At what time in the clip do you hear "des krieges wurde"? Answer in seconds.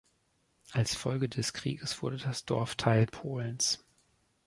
1.29-2.17